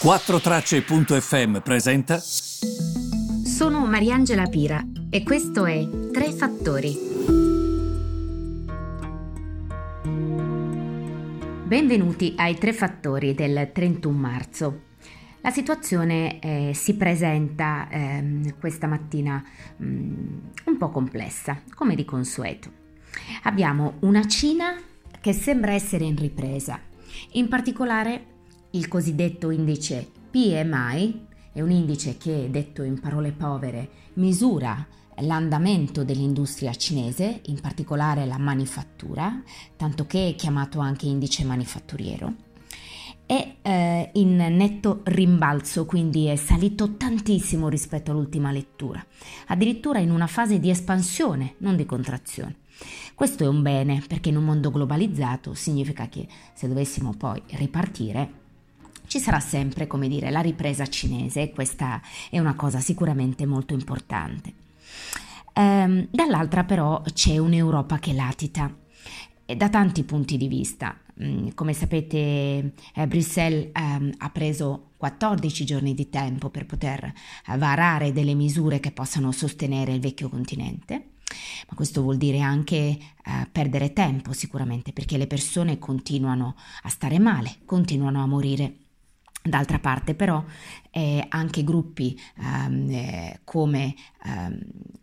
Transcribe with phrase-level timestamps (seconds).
[0.00, 2.20] 4Tracce.fm presenta.
[2.20, 6.96] Sono Mariangela Pira e questo è Tre Fattori.
[11.64, 14.80] Benvenuti ai Tre Fattori del 31 marzo.
[15.40, 19.42] La situazione eh, si presenta eh, questa mattina
[19.78, 22.70] mh, mm, un po' complessa, come di consueto.
[23.42, 24.80] Abbiamo una Cina
[25.20, 26.78] che sembra essere in ripresa,
[27.32, 28.36] in particolare
[28.72, 34.86] il cosiddetto indice PMI è un indice che, detto in parole povere, misura
[35.20, 39.42] l'andamento dell'industria cinese, in particolare la manifattura,
[39.76, 42.34] tanto che è chiamato anche indice manifatturiero.
[43.24, 49.04] È eh, in netto rimbalzo, quindi è salito tantissimo rispetto all'ultima lettura,
[49.46, 52.56] addirittura in una fase di espansione, non di contrazione.
[53.14, 58.46] Questo è un bene perché in un mondo globalizzato significa che se dovessimo poi ripartire
[59.08, 63.74] ci sarà sempre, come dire, la ripresa cinese e questa è una cosa sicuramente molto
[63.74, 64.52] importante.
[65.54, 68.72] Ehm, dall'altra però c'è un'Europa che latita
[69.56, 70.96] da tanti punti di vista.
[71.20, 77.12] Mm, come sapete, eh, Bruxelles eh, ha preso 14 giorni di tempo per poter
[77.56, 81.12] varare delle misure che possano sostenere il vecchio continente.
[81.68, 82.98] Ma questo vuol dire anche eh,
[83.50, 88.87] perdere tempo sicuramente perché le persone continuano a stare male, continuano a morire
[89.42, 90.44] D'altra parte però
[90.90, 94.58] eh, anche gruppi ehm, eh, come ehm,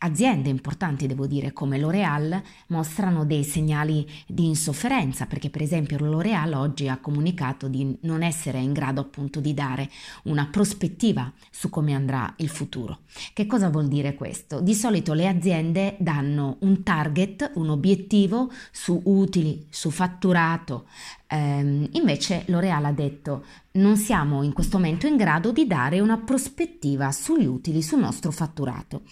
[0.00, 6.52] aziende importanti, devo dire, come L'Oreal, mostrano dei segnali di insofferenza, perché per esempio L'Oreal
[6.52, 9.90] oggi ha comunicato di non essere in grado appunto di dare
[10.24, 13.00] una prospettiva su come andrà il futuro.
[13.32, 14.60] Che cosa vuol dire questo?
[14.60, 20.86] Di solito le aziende danno un target, un obiettivo su utili, su fatturato,
[21.28, 26.18] ehm, invece L'Oreal ha detto non siamo in questo momento in grado di dare una
[26.18, 29.02] prospettiva sugli utili, sul nostro fatturato.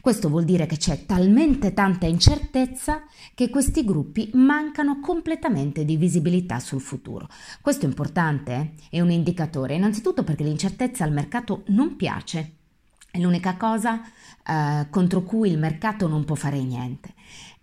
[0.00, 6.58] Questo vuol dire che c'è talmente tanta incertezza che questi gruppi mancano completamente di visibilità
[6.58, 7.28] sul futuro.
[7.62, 8.52] Questo è importante,
[8.90, 8.98] eh?
[8.98, 12.56] è un indicatore, innanzitutto perché l'incertezza al mercato non piace.
[13.10, 14.02] È l'unica cosa
[14.46, 17.14] eh, contro cui il mercato non può fare niente.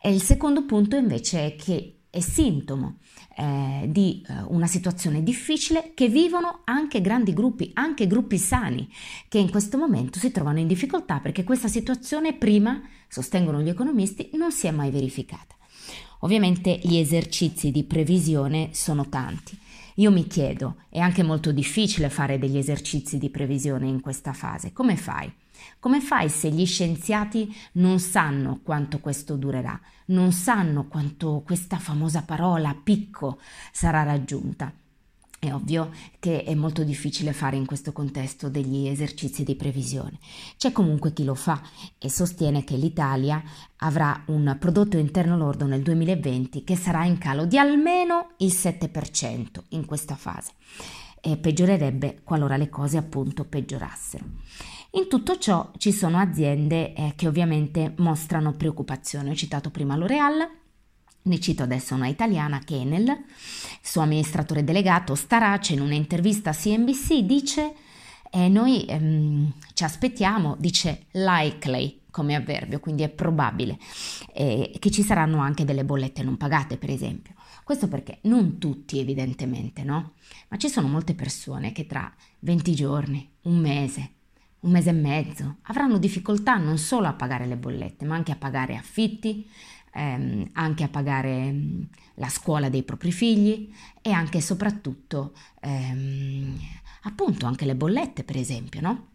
[0.01, 2.97] E il secondo punto invece è che è sintomo
[3.35, 8.90] eh, di eh, una situazione difficile che vivono anche grandi gruppi, anche gruppi sani,
[9.28, 14.31] che in questo momento si trovano in difficoltà perché questa situazione prima, sostengono gli economisti,
[14.34, 15.56] non si è mai verificata.
[16.22, 19.57] Ovviamente gli esercizi di previsione sono tanti.
[19.95, 24.72] Io mi chiedo, è anche molto difficile fare degli esercizi di previsione in questa fase.
[24.72, 25.31] Come fai?
[25.79, 32.23] Come fai se gli scienziati non sanno quanto questo durerà, non sanno quanto questa famosa
[32.23, 33.40] parola picco
[33.72, 34.72] sarà raggiunta?
[35.40, 40.18] È ovvio che è molto difficile fare in questo contesto degli esercizi di previsione.
[40.57, 41.62] C'è comunque chi lo fa
[42.00, 43.44] e sostiene che l'Italia
[43.78, 49.45] avrà un prodotto interno lordo nel 2020 che sarà in calo di almeno il 7%
[49.69, 50.53] in questa fase
[51.22, 54.25] e peggiorerebbe qualora le cose appunto peggiorassero.
[54.91, 59.31] In tutto ciò ci sono aziende eh, che ovviamente mostrano preoccupazione.
[59.31, 60.47] Ho citato prima L'Oreal,
[61.23, 63.25] ne cito adesso una italiana, Kenel,
[63.81, 67.73] suo amministratore delegato Starace in un'intervista a CNBC dice
[68.31, 73.77] eh, noi ehm, ci aspettiamo, dice likely come avverbio, quindi è probabile
[74.33, 77.33] eh, che ci saranno anche delle bollette non pagate, per esempio.
[77.63, 80.13] Questo perché non tutti evidentemente, no?
[80.47, 84.11] Ma ci sono molte persone che tra 20 giorni, un mese,
[84.59, 88.35] un mese e mezzo, avranno difficoltà non solo a pagare le bollette, ma anche a
[88.35, 89.47] pagare affitti,
[89.94, 91.81] ehm, anche a pagare mm,
[92.16, 96.57] la scuola dei propri figli e anche e soprattutto ehm,
[97.03, 99.07] appunto anche le bollette, per esempio, no?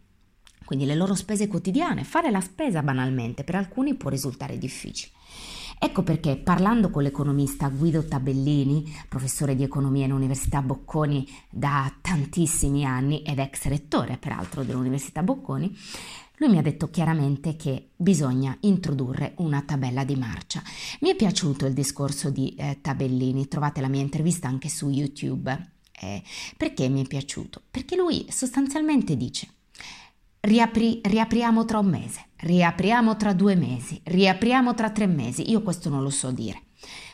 [0.65, 5.11] Quindi le loro spese quotidiane, fare la spesa banalmente per alcuni può risultare difficile.
[5.83, 13.21] Ecco perché parlando con l'economista Guido Tabellini, professore di economia all'Università Bocconi da tantissimi anni
[13.21, 15.77] ed ex rettore peraltro dell'Università Bocconi,
[16.37, 20.63] lui mi ha detto chiaramente che bisogna introdurre una tabella di marcia.
[21.01, 25.73] Mi è piaciuto il discorso di eh, Tabellini, trovate la mia intervista anche su YouTube.
[25.99, 26.23] Eh,
[26.55, 27.61] perché mi è piaciuto?
[27.69, 29.49] Perché lui sostanzialmente dice
[30.45, 35.89] riapri, riapriamo tra un mese, riapriamo tra due mesi, riapriamo tra tre mesi, io questo
[35.89, 36.63] non lo so dire.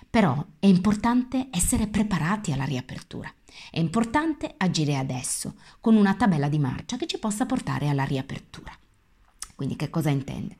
[0.09, 3.31] Però è importante essere preparati alla riapertura.
[3.69, 8.75] È importante agire adesso, con una tabella di marcia che ci possa portare alla riapertura.
[9.59, 10.55] Quindi che cosa intende?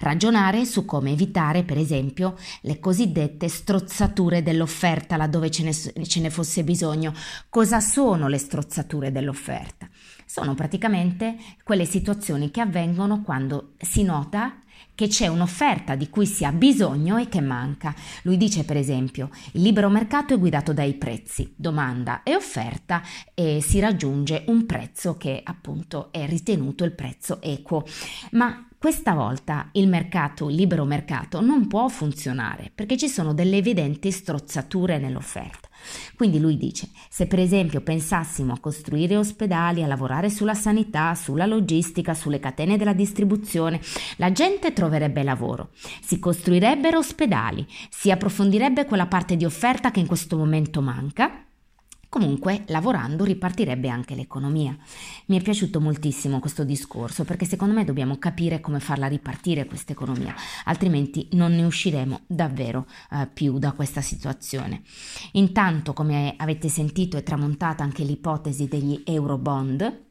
[0.00, 5.72] Ragionare su come evitare, per esempio, le cosiddette strozzature dell'offerta laddove ce ne,
[6.04, 7.14] ce ne fosse bisogno.
[7.48, 9.88] Cosa sono le strozzature dell'offerta?
[10.26, 14.58] Sono praticamente quelle situazioni che avvengono quando si nota
[15.00, 17.94] che c'è un'offerta di cui si ha bisogno e che manca.
[18.24, 23.00] Lui dice per esempio il libero mercato è guidato dai prezzi, domanda e offerta
[23.32, 27.86] e si raggiunge un prezzo che appunto è ritenuto il prezzo equo.
[28.32, 33.56] Ma questa volta il mercato, il libero mercato, non può funzionare perché ci sono delle
[33.56, 35.69] evidenti strozzature nell'offerta.
[36.16, 41.46] Quindi lui dice, se per esempio pensassimo a costruire ospedali, a lavorare sulla sanità, sulla
[41.46, 43.80] logistica, sulle catene della distribuzione,
[44.16, 50.06] la gente troverebbe lavoro, si costruirebbero ospedali, si approfondirebbe quella parte di offerta che in
[50.06, 51.44] questo momento manca
[52.10, 54.76] Comunque, lavorando ripartirebbe anche l'economia.
[55.26, 59.92] Mi è piaciuto moltissimo questo discorso perché secondo me dobbiamo capire come farla ripartire questa
[59.92, 60.34] economia,
[60.64, 64.82] altrimenti non ne usciremo davvero eh, più da questa situazione.
[65.34, 70.08] Intanto, come avete sentito, è tramontata anche l'ipotesi degli Eurobond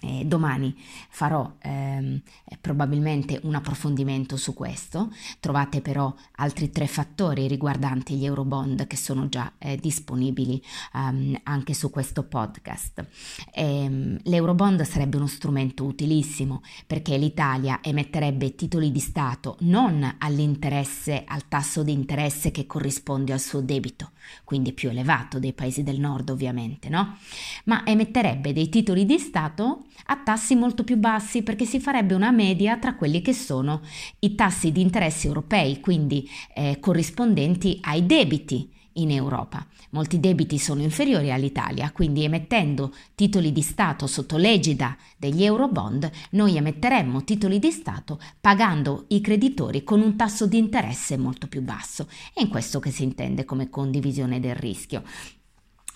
[0.00, 0.74] eh, domani
[1.08, 2.20] farò ehm,
[2.60, 9.28] probabilmente un approfondimento su questo, trovate però altri tre fattori riguardanti gli Eurobond che sono
[9.28, 10.62] già eh, disponibili
[10.94, 13.06] um, anche su questo podcast.
[13.54, 21.48] Ehm, L'Eurobond sarebbe uno strumento utilissimo perché l'Italia emetterebbe titoli di Stato non all'interesse, al
[21.48, 24.10] tasso di interesse che corrisponde al suo debito,
[24.44, 27.16] quindi più elevato dei paesi del nord ovviamente, no?
[27.64, 32.30] Ma emetterebbe dei titoli di Stato a tassi molto più bassi perché si farebbe una
[32.30, 33.82] media tra quelli che sono
[34.20, 39.66] i tassi di interesse europei, quindi eh, corrispondenti ai debiti in Europa.
[39.90, 46.56] Molti debiti sono inferiori all'Italia, quindi emettendo titoli di Stato sotto l'egida degli Eurobond, noi
[46.56, 52.08] emetteremmo titoli di Stato pagando i creditori con un tasso di interesse molto più basso.
[52.32, 55.02] È in questo che si intende come condivisione del rischio.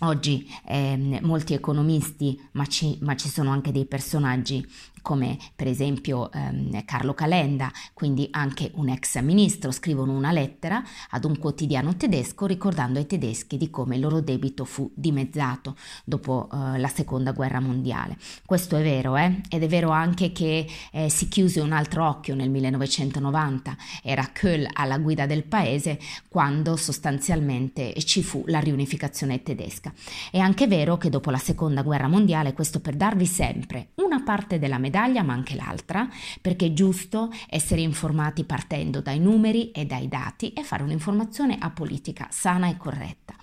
[0.02, 4.66] Oggi eh, molti economisti, ma ci, ma ci, sono anche dei personaggi
[5.02, 11.24] come per esempio ehm, Carlo Calenda, quindi anche un ex ministro, scrivono una lettera ad
[11.24, 16.78] un quotidiano tedesco ricordando ai tedeschi di come il loro debito fu dimezzato dopo eh,
[16.78, 18.16] la seconda guerra mondiale.
[18.44, 19.40] Questo è vero, eh?
[19.48, 24.66] ed è vero anche che eh, si chiuse un altro occhio nel 1990, era Kohl
[24.72, 25.98] alla guida del paese
[26.28, 29.92] quando sostanzialmente ci fu la riunificazione tedesca.
[30.30, 34.58] È anche vero che dopo la seconda guerra mondiale, questo per darvi sempre una parte
[34.58, 36.08] della medaglia, medaglia ma anche l'altra,
[36.40, 42.26] perché è giusto essere informati partendo dai numeri e dai dati e fare un'informazione apolitica,
[42.30, 43.34] sana e corretta.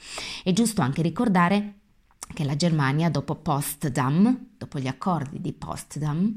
[0.44, 1.74] È giusto anche ricordare
[2.34, 6.36] che la Germania dopo Potsdam, dopo gli accordi di Potsdam,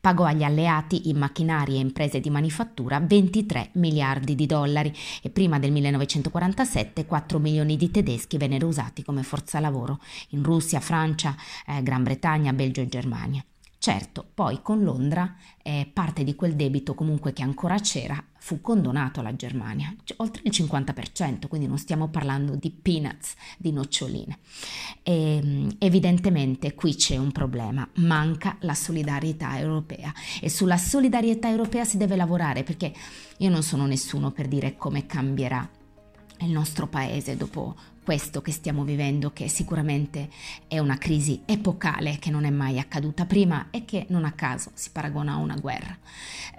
[0.00, 4.92] pagò agli alleati in macchinari e imprese di manifattura 23 miliardi di dollari
[5.22, 10.00] e prima del 1947 4 milioni di tedeschi vennero usati come forza lavoro
[10.30, 11.36] in Russia, Francia,
[11.66, 13.44] eh, Gran Bretagna, Belgio e Germania.
[13.82, 19.20] Certo, poi con Londra eh, parte di quel debito comunque che ancora c'era fu condonato
[19.20, 24.38] alla Germania, cioè, oltre il 50%, quindi non stiamo parlando di peanuts, di noccioline.
[25.02, 30.12] E, ehm, evidentemente qui c'è un problema, manca la solidarietà europea
[30.42, 32.92] e sulla solidarietà europea si deve lavorare perché
[33.38, 35.66] io non sono nessuno per dire come cambierà
[36.40, 40.28] il nostro paese dopo questo che stiamo vivendo, che sicuramente
[40.66, 44.70] è una crisi epocale che non è mai accaduta prima e che non a caso
[44.74, 45.96] si paragona a una guerra.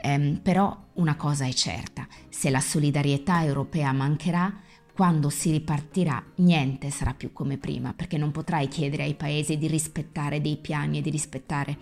[0.01, 4.53] Ehm, però una cosa è certa, se la solidarietà europea mancherà,
[5.01, 9.65] quando si ripartirà niente sarà più come prima, perché non potrai chiedere ai paesi di
[9.65, 11.75] rispettare dei piani e di rispettare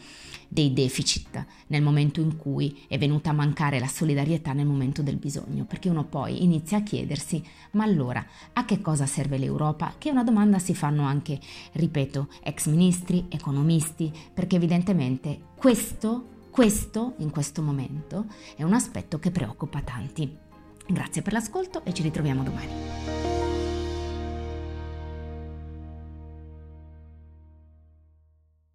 [0.47, 5.17] dei deficit nel momento in cui è venuta a mancare la solidarietà nel momento del
[5.17, 9.95] bisogno, perché uno poi inizia a chiedersi ma allora a che cosa serve l'Europa?
[9.97, 11.41] Che è una domanda si fanno anche,
[11.73, 19.29] ripeto, ex ministri, economisti, perché evidentemente questo questo, in questo momento, è un aspetto che
[19.29, 20.47] preoccupa tanti.
[20.91, 23.08] Grazie per l'ascolto e ci ritroviamo domani.